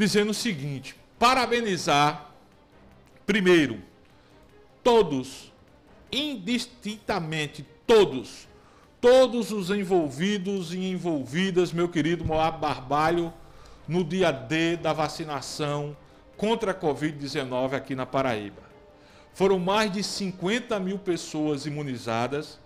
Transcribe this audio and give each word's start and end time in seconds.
dizendo 0.00 0.30
o 0.30 0.34
seguinte: 0.34 0.96
parabenizar, 1.18 2.30
primeiro, 3.26 3.78
todos, 4.82 5.52
indistintamente 6.10 7.66
todos, 7.86 8.48
todos 8.98 9.52
os 9.52 9.68
envolvidos 9.68 10.72
e 10.72 10.78
envolvidas, 10.78 11.70
meu 11.70 11.88
querido 11.88 12.24
Moab 12.24 12.58
Barbalho, 12.58 13.30
no 13.86 14.02
dia 14.02 14.32
D 14.32 14.78
da 14.78 14.94
vacinação 14.94 15.94
contra 16.34 16.70
a 16.70 16.74
Covid-19 16.74 17.74
aqui 17.74 17.94
na 17.94 18.06
Paraíba. 18.06 18.62
Foram 19.34 19.58
mais 19.58 19.92
de 19.92 20.02
50 20.02 20.80
mil 20.80 20.98
pessoas 20.98 21.66
imunizadas, 21.66 22.58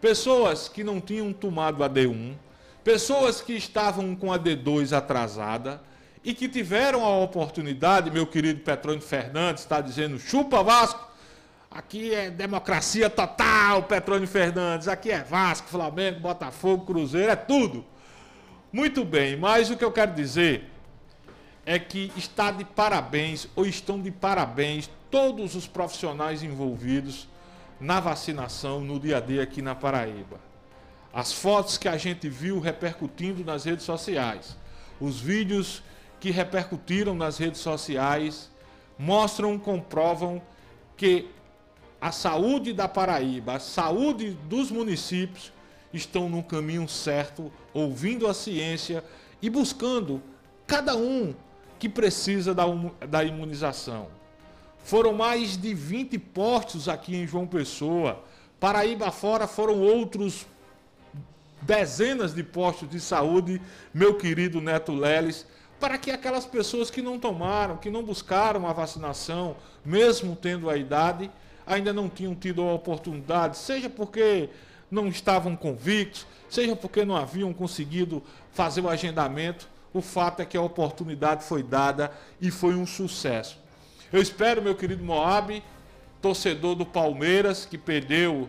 pessoas 0.00 0.68
que 0.68 0.82
não 0.82 1.02
tinham 1.02 1.34
tomado 1.34 1.84
a 1.84 1.90
D1, 1.90 2.34
pessoas 2.82 3.42
que 3.42 3.52
estavam 3.52 4.16
com 4.16 4.32
a 4.32 4.38
D2 4.38 4.96
atrasada 4.96 5.86
e 6.24 6.34
que 6.34 6.48
tiveram 6.48 7.04
a 7.04 7.16
oportunidade, 7.18 8.10
meu 8.10 8.26
querido 8.26 8.60
Petrônio 8.60 9.00
Fernandes 9.00 9.62
está 9.62 9.80
dizendo, 9.80 10.18
chupa 10.18 10.62
Vasco, 10.62 11.08
aqui 11.70 12.14
é 12.14 12.30
democracia 12.30 13.08
total, 13.08 13.84
Petrônio 13.84 14.26
Fernandes, 14.26 14.88
aqui 14.88 15.10
é 15.10 15.22
Vasco, 15.22 15.68
Flamengo, 15.68 16.20
Botafogo, 16.20 16.84
Cruzeiro, 16.84 17.30
é 17.30 17.36
tudo. 17.36 17.84
Muito 18.72 19.04
bem, 19.04 19.36
mas 19.36 19.70
o 19.70 19.76
que 19.76 19.84
eu 19.84 19.92
quero 19.92 20.12
dizer 20.12 20.70
é 21.64 21.78
que 21.78 22.12
está 22.16 22.50
de 22.50 22.64
parabéns, 22.64 23.46
ou 23.54 23.66
estão 23.66 24.00
de 24.00 24.10
parabéns, 24.10 24.90
todos 25.10 25.54
os 25.54 25.66
profissionais 25.66 26.42
envolvidos 26.42 27.28
na 27.80 28.00
vacinação 28.00 28.80
no 28.80 28.98
dia 28.98 29.18
a 29.18 29.20
dia 29.20 29.42
aqui 29.42 29.62
na 29.62 29.74
Paraíba. 29.74 30.40
As 31.12 31.32
fotos 31.32 31.78
que 31.78 31.88
a 31.88 31.96
gente 31.96 32.28
viu 32.28 32.60
repercutindo 32.60 33.44
nas 33.44 33.64
redes 33.64 33.84
sociais, 33.84 34.56
os 35.00 35.20
vídeos 35.20 35.82
que 36.20 36.30
repercutiram 36.30 37.14
nas 37.14 37.38
redes 37.38 37.60
sociais 37.60 38.50
mostram, 38.98 39.58
comprovam 39.58 40.42
que 40.96 41.30
a 42.00 42.10
saúde 42.10 42.72
da 42.72 42.88
Paraíba, 42.88 43.54
a 43.54 43.60
saúde 43.60 44.36
dos 44.48 44.70
municípios 44.70 45.52
estão 45.92 46.28
no 46.28 46.42
caminho 46.42 46.88
certo, 46.88 47.52
ouvindo 47.72 48.26
a 48.26 48.34
ciência 48.34 49.04
e 49.40 49.48
buscando 49.48 50.22
cada 50.66 50.96
um 50.96 51.34
que 51.78 51.88
precisa 51.88 52.54
da, 52.54 53.24
imunização. 53.24 54.08
Foram 54.82 55.12
mais 55.12 55.56
de 55.56 55.72
20 55.74 56.18
postos 56.18 56.88
aqui 56.88 57.16
em 57.16 57.26
João 57.26 57.46
Pessoa. 57.46 58.22
Paraíba 58.58 59.10
fora 59.10 59.46
foram 59.46 59.80
outros 59.80 60.46
dezenas 61.62 62.34
de 62.34 62.42
postos 62.42 62.88
de 62.88 63.00
saúde, 63.00 63.60
meu 63.92 64.16
querido 64.16 64.60
Neto 64.60 64.92
Leles, 64.92 65.46
para 65.78 65.96
que 65.96 66.10
aquelas 66.10 66.44
pessoas 66.44 66.90
que 66.90 67.00
não 67.00 67.18
tomaram, 67.18 67.76
que 67.76 67.90
não 67.90 68.02
buscaram 68.02 68.66
a 68.66 68.72
vacinação, 68.72 69.56
mesmo 69.84 70.34
tendo 70.34 70.68
a 70.68 70.76
idade, 70.76 71.30
ainda 71.66 71.92
não 71.92 72.08
tinham 72.08 72.34
tido 72.34 72.62
a 72.62 72.72
oportunidade, 72.72 73.56
seja 73.56 73.88
porque 73.88 74.48
não 74.90 75.08
estavam 75.08 75.54
convictos, 75.54 76.26
seja 76.48 76.74
porque 76.74 77.04
não 77.04 77.16
haviam 77.16 77.52
conseguido 77.52 78.22
fazer 78.52 78.80
o 78.80 78.88
agendamento, 78.88 79.68
o 79.92 80.00
fato 80.00 80.40
é 80.40 80.44
que 80.44 80.56
a 80.56 80.62
oportunidade 80.62 81.44
foi 81.44 81.62
dada 81.62 82.10
e 82.40 82.50
foi 82.50 82.74
um 82.74 82.86
sucesso. 82.86 83.58
Eu 84.12 84.20
espero, 84.20 84.62
meu 84.62 84.74
querido 84.74 85.04
Moab, 85.04 85.62
torcedor 86.20 86.74
do 86.74 86.86
Palmeiras, 86.86 87.66
que 87.66 87.76
perdeu 87.76 88.48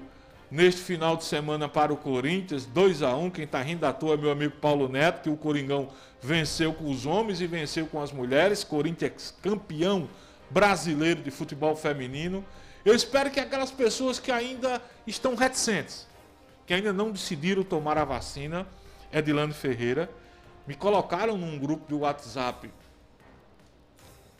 neste 0.49 0.81
final 0.81 1.15
de 1.15 1.23
semana 1.23 1.69
para 1.69 1.93
o 1.93 1.97
Corinthians, 1.97 2.65
2 2.65 3.03
a 3.03 3.15
1 3.15 3.29
Quem 3.29 3.43
está 3.45 3.61
rindo 3.61 3.85
à 3.85 3.93
toa 3.93 4.15
é 4.15 4.17
meu 4.17 4.31
amigo 4.31 4.55
Paulo 4.57 4.89
Neto, 4.89 5.23
que 5.23 5.29
o 5.29 5.37
Coringão 5.37 5.89
venceu 6.21 6.73
com 6.73 6.89
os 6.89 7.05
homens 7.05 7.41
e 7.41 7.47
venceu 7.47 7.85
com 7.87 8.01
as 8.01 8.11
mulheres. 8.11 8.63
Corinthians 8.63 9.33
campeão 9.41 10.09
brasileiro 10.49 11.21
de 11.21 11.31
futebol 11.31 11.75
feminino. 11.75 12.43
Eu 12.83 12.95
espero 12.95 13.29
que 13.29 13.39
aquelas 13.39 13.71
pessoas 13.71 14.19
que 14.19 14.31
ainda 14.31 14.81
estão 15.05 15.35
reticentes, 15.35 16.07
que 16.65 16.73
ainda 16.73 16.91
não 16.91 17.11
decidiram 17.11 17.63
tomar 17.63 17.97
a 17.97 18.05
vacina, 18.05 18.67
Edilano 19.11 19.53
Ferreira, 19.53 20.09
me 20.65 20.75
colocaram 20.75 21.37
num 21.37 21.57
grupo 21.57 21.87
de 21.87 21.93
WhatsApp 21.93 22.71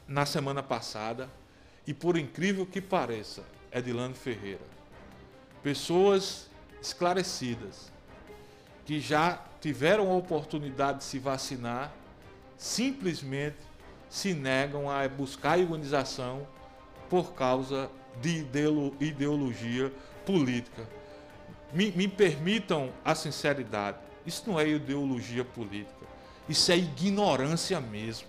na 0.08 0.26
semana 0.26 0.64
passada 0.64 1.30
e 1.86 1.94
por 1.94 2.18
incrível 2.18 2.66
que 2.66 2.82
pareça, 2.82 3.44
Edilano 3.72 4.16
Ferreira, 4.16 4.79
pessoas 5.64 6.50
esclarecidas 6.82 7.92
que 8.86 9.00
já 9.00 9.44
tiveram 9.62 10.12
a 10.12 10.16
oportunidade 10.16 11.00
de 11.00 11.04
se 11.04 11.20
vacinar, 11.20 11.94
simplesmente 12.58 13.58
se 14.10 14.34
negam 14.34 14.90
a 14.90 15.08
buscar 15.08 15.54
a 15.54 15.58
imunização 15.58 16.48
por 17.10 17.34
causa 17.34 17.90
de 18.22 18.46
ideologia 19.00 19.92
política. 20.26 20.88
Me, 21.72 21.92
me 21.92 22.08
permitam 22.08 22.92
a 23.06 23.14
sinceridade, 23.14 23.98
isso 24.26 24.44
não 24.48 24.60
é 24.60 24.68
ideologia 24.68 25.46
política. 25.46 26.08
Isso 26.48 26.72
é 26.72 26.78
ignorância 26.78 27.80
mesmo. 27.80 28.28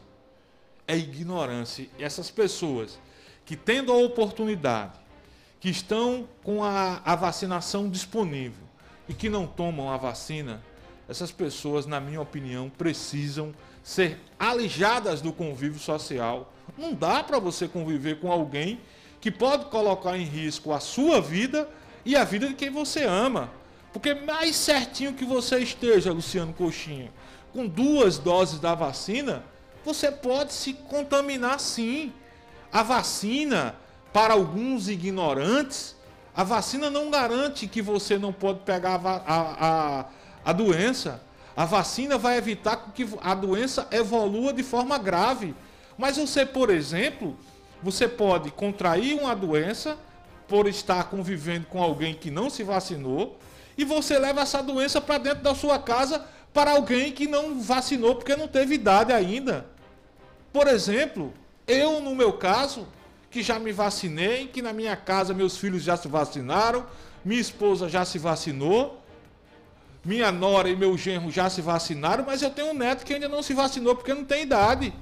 É 0.86 0.94
ignorância. 0.94 1.88
E 1.98 2.04
essas 2.04 2.30
pessoas 2.30 2.98
que, 3.47 3.56
tendo 3.56 3.91
a 3.91 3.97
oportunidade, 3.97 4.99
que 5.60 5.69
estão 5.69 6.26
com 6.43 6.65
a, 6.65 7.00
a 7.04 7.15
vacinação 7.15 7.88
disponível 7.88 8.65
e 9.09 9.15
que 9.15 9.28
não 9.28 9.47
tomam 9.47 9.91
a 9.91 9.97
vacina, 9.97 10.62
essas 11.09 11.31
pessoas, 11.31 11.87
na 11.87 12.00
minha 12.00 12.21
opinião, 12.21 12.71
precisam 12.71 13.54
ser 13.82 14.19
alijadas 14.38 15.21
do 15.21 15.32
convívio 15.32 15.78
social. 15.78 16.53
Não 16.78 16.94
dá 16.94 17.22
para 17.22 17.38
você 17.38 17.69
conviver 17.69 18.21
com 18.21 18.32
alguém 18.32 18.81
que 19.21 19.31
pode 19.31 19.66
colocar 19.66 20.16
em 20.16 20.25
risco 20.25 20.72
a 20.72 20.81
sua 20.81 21.21
vida 21.21 21.69
e 22.04 22.16
a 22.16 22.25
vida 22.25 22.48
de 22.48 22.54
quem 22.54 22.71
você 22.71 23.04
ama. 23.04 23.50
Porque 23.92 24.15
mais 24.15 24.56
certinho 24.56 25.12
que 25.12 25.25
você 25.25 25.59
esteja, 25.59 26.12
Luciano 26.12 26.54
Coxinha, 26.54 27.12
com 27.53 27.66
duas 27.66 28.19
doses 28.19 28.60
da 28.60 28.75
vacina, 28.75 29.44
você 29.84 30.10
pode 30.10 30.53
se 30.53 30.75
contaminar 30.75 31.59
sim. 31.59 32.12
A 32.72 32.82
vacina, 32.82 33.75
para 34.12 34.34
alguns 34.34 34.88
ignorantes, 34.88 35.97
a 36.34 36.44
vacina 36.44 36.91
não 36.91 37.10
garante 37.10 37.66
que 37.66 37.82
você 37.82 38.19
não 38.19 38.32
pode 38.32 38.60
pegar 38.60 39.00
a, 39.04 39.10
a, 39.26 40.00
a, 40.00 40.04
a 40.44 40.53
doença. 40.53 41.22
A 41.56 41.65
vacina 41.65 42.16
vai 42.16 42.37
evitar 42.37 42.93
que 42.94 43.06
a 43.21 43.34
doença 43.34 43.87
evolua 43.91 44.53
de 44.53 44.62
forma 44.62 44.97
grave. 44.98 45.54
Mas 45.98 46.16
você, 46.16 46.47
por 46.47 46.71
exemplo, 46.71 47.37
você 47.82 48.09
pode 48.09 48.50
contrair 48.50 49.21
uma 49.21 49.34
doença 49.34 49.98
por 50.48 50.66
estar 50.66 51.04
convivendo 51.04 51.66
com 51.66 51.82
alguém 51.82 52.15
que 52.15 52.31
não 52.31 52.50
se 52.50 52.62
vacinou 52.62 53.38
e 53.77 53.84
você 53.84 54.19
leva 54.19 54.41
essa 54.41 54.62
doença 54.62 55.00
para 55.00 55.19
dentro 55.19 55.42
da 55.42 55.54
sua 55.54 55.78
casa 55.78 56.25
para 56.53 56.72
alguém 56.72 57.12
que 57.12 57.28
não 57.28 57.60
vacinou 57.60 58.16
porque 58.16 58.34
não 58.34 58.48
teve 58.48 58.75
idade 58.75 59.12
ainda. 59.12 59.66
Por 60.53 60.66
exemplo, 60.66 61.32
eu, 61.66 62.00
no 62.00 62.15
meu 62.15 62.32
caso, 62.32 62.87
que 63.30 63.42
já 63.42 63.58
me 63.58 63.70
vacinei, 63.70 64.48
que 64.48 64.60
na 64.60 64.72
minha 64.72 64.96
casa 64.96 65.32
meus 65.32 65.56
filhos 65.56 65.82
já 65.82 65.96
se 65.96 66.08
vacinaram, 66.08 66.84
minha 67.24 67.41
esposa 67.41 67.88
já 67.88 68.04
se 68.04 68.18
vacinou, 68.18 69.00
minha 70.04 70.32
nora 70.32 70.68
e 70.68 70.74
meu 70.74 70.96
genro 70.98 71.30
já 71.30 71.48
se 71.48 71.60
vacinaram, 71.60 72.24
mas 72.26 72.42
eu 72.42 72.50
tenho 72.50 72.70
um 72.70 72.74
neto 72.74 73.04
que 73.04 73.14
ainda 73.14 73.28
não 73.28 73.42
se 73.42 73.54
vacinou 73.54 73.94
porque 73.94 74.12
não 74.12 74.24
tem 74.24 74.42
idade. 74.42 74.92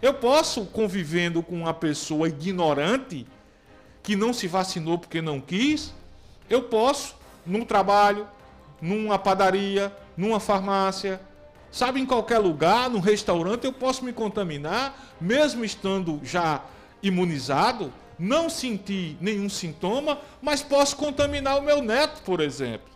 Eu 0.00 0.14
posso, 0.14 0.64
convivendo 0.66 1.42
com 1.42 1.56
uma 1.56 1.74
pessoa 1.74 2.28
ignorante, 2.28 3.26
que 4.02 4.16
não 4.16 4.32
se 4.32 4.46
vacinou 4.46 4.98
porque 4.98 5.20
não 5.20 5.40
quis, 5.40 5.92
eu 6.48 6.62
posso, 6.62 7.16
no 7.44 7.64
trabalho, 7.64 8.26
numa 8.80 9.18
padaria, 9.18 9.94
numa 10.16 10.38
farmácia, 10.38 11.20
sabe, 11.70 12.00
em 12.00 12.06
qualquer 12.06 12.38
lugar, 12.38 12.88
num 12.88 13.00
restaurante, 13.00 13.64
eu 13.64 13.72
posso 13.72 14.04
me 14.04 14.12
contaminar, 14.12 15.14
mesmo 15.20 15.64
estando 15.64 16.20
já 16.22 16.62
imunizado, 17.04 17.92
não 18.18 18.50
sentir 18.50 19.16
nenhum 19.20 19.48
sintoma, 19.48 20.18
mas 20.42 20.62
posso 20.62 20.96
contaminar 20.96 21.58
o 21.58 21.62
meu 21.62 21.80
neto, 21.80 22.22
por 22.22 22.40
exemplo. 22.40 22.88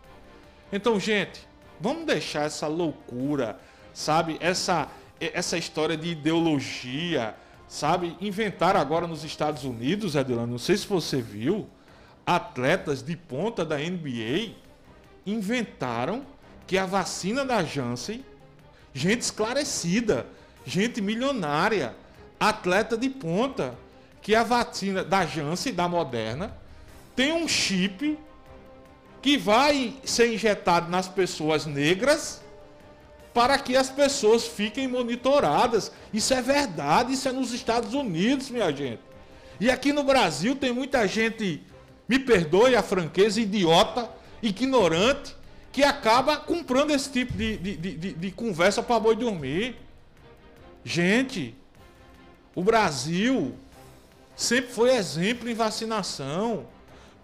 Então, 0.73 0.99
gente, 0.99 1.47
vamos 1.81 2.07
deixar 2.07 2.45
essa 2.45 2.67
loucura, 2.67 3.61
sabe, 3.93 4.37
essa 4.41 4.89
essa 5.21 5.59
história 5.59 5.97
de 5.97 6.11
ideologia, 6.11 7.35
sabe, 7.67 8.17
inventar 8.21 8.77
agora 8.77 9.07
nos 9.07 9.25
Estados 9.25 9.65
Unidos, 9.65 10.17
Adilano, 10.17 10.53
não 10.53 10.59
sei 10.59 10.77
se 10.77 10.87
você 10.87 11.21
viu, 11.21 11.69
atletas 12.25 13.03
de 13.03 13.17
ponta 13.17 13.65
da 13.65 13.79
NBA 13.79 14.55
inventaram 15.27 16.25
que 16.67 16.79
a 16.79 16.87
vacina 16.87 17.45
da 17.45 17.63
Janssen, 17.63 18.25
gente 18.95 19.23
esclarecida, 19.23 20.27
gente 20.65 21.01
milionária, 21.01 21.95
atleta 22.39 22.97
de 22.97 23.09
ponta, 23.09 23.75
que 24.23 24.35
a 24.35 24.43
vacina 24.43 25.05
da 25.05 25.25
Janssen, 25.25 25.73
da 25.73 25.89
Moderna, 25.89 26.57
tem 27.15 27.33
um 27.33 27.49
chip 27.49 28.19
que 29.21 29.37
vai 29.37 29.95
ser 30.05 30.33
injetado 30.33 30.91
nas 30.91 31.09
pessoas 31.09 31.67
negras 31.67 32.41
para 33.35 33.59
que 33.59 33.77
as 33.77 33.91
pessoas 33.91 34.47
fiquem 34.47 34.89
monitoradas. 34.89 35.93
Isso 36.13 36.35
é 36.35 36.43
verdade, 36.43 37.13
isso 37.13 37.29
é 37.29 37.33
nos 37.33 37.53
Estados 37.53 37.95
Unidos, 37.95 38.51
minha 38.51 38.71
gente. 38.75 39.01
E 39.61 39.71
aqui 39.71 39.93
no 39.93 40.05
Brasil 40.05 40.55
tem 40.55 40.73
muita 40.73 41.07
gente, 41.07 41.63
me 42.09 42.19
perdoe 42.19 42.77
a 42.77 42.83
franqueza, 42.83 43.41
idiota, 43.41 44.09
ignorante, 44.43 45.37
que 45.73 45.83
acaba 45.83 46.37
comprando 46.37 46.91
esse 46.91 47.11
tipo 47.11 47.33
de, 47.33 47.57
de, 47.57 47.77
de, 47.77 48.13
de 48.15 48.31
conversa 48.31 48.83
para 48.83 49.01
boi 49.01 49.17
dormir. 49.17 49.77
Gente, 50.85 51.55
o 52.55 52.63
Brasil 52.63 53.55
sempre 54.39 54.73
foi 54.73 54.95
exemplo 54.95 55.51
em 55.51 55.55
vacinação. 55.55 56.65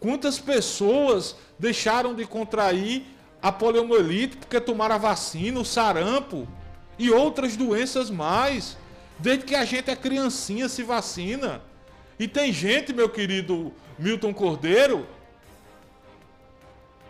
Quantas 0.01 0.37
pessoas 0.41 1.37
deixaram 1.57 2.13
de 2.13 2.27
contrair 2.27 3.05
a 3.41 3.53
poliomielite 3.53 4.37
porque 4.37 4.61
tomaram 4.61 4.97
a 4.97 4.99
vacina, 4.99 5.61
o 5.61 5.65
sarampo 5.65 6.47
e 6.99 7.13
outras 7.13 7.57
doenças 7.57 8.11
mais. 8.11 8.77
Desde 9.17 9.45
que 9.45 9.55
a 9.55 9.65
gente 9.65 9.93
é 9.93 9.95
criancinha 9.95 10.69
se 10.69 10.83
vacina. 10.83 11.63
E 12.19 12.27
tem 12.27 12.53
gente, 12.53 12.93
meu 12.93 13.09
querido 13.09 13.73
Milton 13.97 14.35
Cordeiro, 14.35 15.07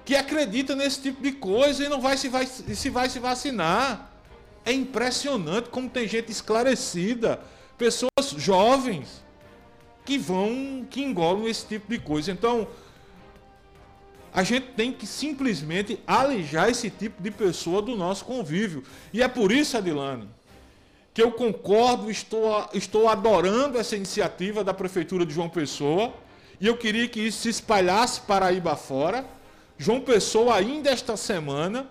que 0.05 0.15
acredita 0.15 0.77
nesse 0.77 1.01
tipo 1.01 1.23
de 1.23 1.33
coisa 1.33 1.83
e 1.83 1.89
não 1.89 2.01
vai 2.01 2.19
se, 2.19 2.29
vai, 2.29 2.45
se 2.45 2.91
vai 2.91 3.09
se 3.09 3.19
vacinar. 3.19 4.12
É 4.67 4.73
impressionante 4.73 5.71
como 5.71 5.89
tem 5.89 6.06
gente 6.06 6.31
esclarecida, 6.31 7.41
pessoas 7.79 8.35
jovens 8.37 9.24
que 10.05 10.19
vão, 10.19 10.87
que 10.89 11.03
engolem 11.03 11.47
esse 11.47 11.67
tipo 11.67 11.91
de 11.91 11.99
coisa. 11.99 12.31
Então, 12.31 12.69
a 14.33 14.43
gente 14.43 14.67
tem 14.73 14.93
que 14.93 15.06
simplesmente 15.06 16.01
alejar 16.06 16.69
esse 16.69 16.91
tipo 16.91 17.23
de 17.23 17.31
pessoa 17.31 17.81
do 17.81 17.97
nosso 17.97 18.25
convívio. 18.25 18.83
E 19.12 19.23
é 19.23 19.29
por 19.29 19.53
isso, 19.53 19.77
Adilane, 19.77 20.29
que 21.15 21.23
eu 21.23 21.31
concordo, 21.31 22.11
estou, 22.11 22.69
estou 22.75 23.09
adorando 23.09 23.79
essa 23.79 23.95
iniciativa 23.95 24.65
da 24.65 24.75
Prefeitura 24.75 25.25
de 25.25 25.33
João 25.33 25.49
Pessoa. 25.49 26.12
E 26.61 26.67
eu 26.67 26.77
queria 26.77 27.06
que 27.06 27.21
isso 27.21 27.43
se 27.43 27.49
espalhasse 27.49 28.21
para 28.23 28.47
Paraíba 28.47 28.75
fora. 28.75 29.25
João 29.79 30.01
Pessoa, 30.01 30.56
ainda 30.56 30.91
esta 30.91 31.17
semana, 31.17 31.87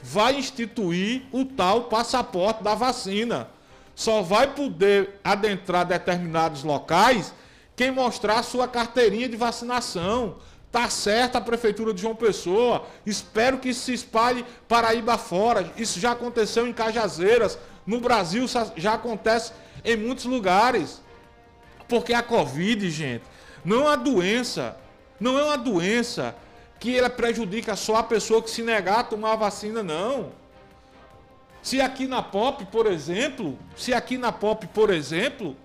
vai 0.00 0.36
instituir 0.36 1.22
o 1.32 1.44
tal 1.44 1.84
passaporte 1.84 2.62
da 2.62 2.76
vacina. 2.76 3.48
Só 3.96 4.22
vai 4.22 4.54
poder 4.54 5.18
adentrar 5.24 5.84
determinados 5.84 6.62
locais 6.62 7.34
quem 7.80 7.90
mostrar 7.90 8.42
sua 8.42 8.68
carteirinha 8.68 9.26
de 9.26 9.38
vacinação. 9.38 10.36
Tá 10.70 10.90
certa 10.90 11.38
a 11.38 11.40
prefeitura 11.40 11.94
de 11.94 12.02
João 12.02 12.14
Pessoa. 12.14 12.84
Espero 13.06 13.56
que 13.56 13.70
isso 13.70 13.86
se 13.86 13.94
espalhe 13.94 14.44
Paraíba 14.68 15.16
fora. 15.16 15.72
Isso 15.78 15.98
já 15.98 16.12
aconteceu 16.12 16.66
em 16.66 16.74
Cajazeiras. 16.74 17.58
No 17.86 17.98
Brasil 17.98 18.44
já 18.76 18.92
acontece 18.92 19.54
em 19.82 19.96
muitos 19.96 20.26
lugares. 20.26 21.00
Porque 21.88 22.12
a 22.12 22.22
Covid, 22.22 22.90
gente, 22.90 23.24
não 23.64 23.78
é 23.78 23.84
uma 23.84 23.96
doença. 23.96 24.76
Não 25.18 25.38
é 25.38 25.42
uma 25.42 25.56
doença 25.56 26.36
que 26.78 26.98
ela 26.98 27.08
prejudica 27.08 27.76
só 27.76 27.96
a 27.96 28.02
pessoa 28.02 28.42
que 28.42 28.50
se 28.50 28.60
negar 28.60 28.98
a 28.98 29.04
tomar 29.04 29.32
a 29.32 29.36
vacina, 29.36 29.82
não. 29.82 30.32
Se 31.62 31.80
aqui 31.80 32.06
na 32.06 32.22
POP, 32.22 32.66
por 32.66 32.86
exemplo, 32.86 33.58
se 33.74 33.94
aqui 33.94 34.18
na 34.18 34.30
POP, 34.30 34.66
por 34.66 34.90
exemplo, 34.90 35.56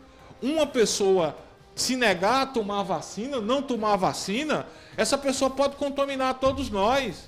uma 0.41 0.65
pessoa 0.65 1.35
se 1.75 1.97
negar 1.97 2.43
a 2.43 2.45
tomar 2.45 2.79
a 2.79 2.83
vacina, 2.83 3.41
não 3.41 3.61
tomar 3.61 3.93
a 3.93 3.97
vacina, 3.97 4.65
essa 4.95 5.17
pessoa 5.17 5.49
pode 5.49 5.75
contaminar 5.75 6.35
todos 6.35 6.69
nós. 6.69 7.27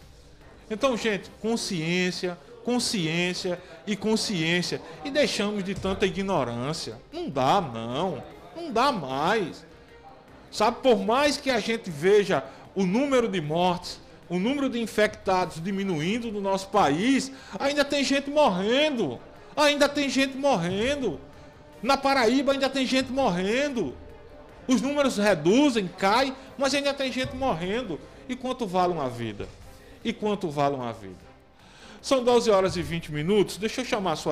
Então, 0.71 0.95
gente, 0.95 1.29
consciência, 1.41 2.37
consciência 2.63 3.61
e 3.85 3.95
consciência. 3.95 4.81
E 5.03 5.11
deixamos 5.11 5.63
de 5.63 5.75
tanta 5.75 6.05
ignorância. 6.05 6.97
Não 7.11 7.29
dá, 7.29 7.59
não. 7.61 8.23
Não 8.55 8.71
dá 8.71 8.91
mais. 8.91 9.65
Sabe, 10.49 10.77
por 10.81 10.97
mais 10.99 11.37
que 11.37 11.49
a 11.49 11.59
gente 11.59 11.89
veja 11.89 12.43
o 12.73 12.85
número 12.85 13.27
de 13.27 13.41
mortes, 13.41 13.99
o 14.29 14.39
número 14.39 14.69
de 14.69 14.79
infectados 14.81 15.61
diminuindo 15.61 16.31
no 16.31 16.41
nosso 16.41 16.69
país, 16.69 17.31
ainda 17.59 17.83
tem 17.83 18.03
gente 18.03 18.29
morrendo. 18.29 19.19
Ainda 19.55 19.89
tem 19.89 20.09
gente 20.09 20.37
morrendo. 20.37 21.19
Na 21.81 21.97
Paraíba 21.97 22.53
ainda 22.53 22.69
tem 22.69 22.85
gente 22.85 23.11
morrendo. 23.11 23.95
Os 24.67 24.81
números 24.81 25.17
reduzem, 25.17 25.87
caem, 25.87 26.35
mas 26.57 26.73
ainda 26.73 26.93
tem 26.93 27.11
gente 27.11 27.35
morrendo. 27.35 27.99
E 28.27 28.35
quanto 28.35 28.67
vale 28.67 28.91
uma 28.91 29.09
vida? 29.09 29.47
E 30.03 30.11
quanto 30.11 30.49
vale 30.49 30.75
uma 30.75 30.91
vida? 30.91 31.27
São 32.01 32.23
12 32.23 32.49
horas 32.49 32.75
e 32.75 32.81
20 32.81 33.11
minutos. 33.11 33.57
Deixa 33.57 33.81
eu 33.81 33.85
chamar 33.85 34.13
a 34.13 34.15
sua 34.15 34.25